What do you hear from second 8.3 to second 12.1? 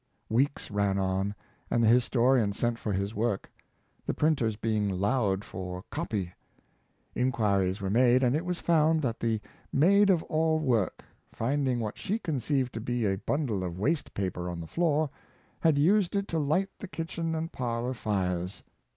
it was found that the maid of all work, finding what